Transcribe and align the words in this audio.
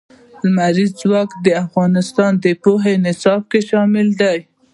لمریز 0.43 0.91
ځواک 1.01 1.29
د 1.45 1.47
افغانستان 1.63 2.31
د 2.43 2.45
پوهنې 2.63 3.01
نصاب 3.05 3.41
کې 3.51 3.59
شامل 3.69 4.07
دي. 4.21 4.39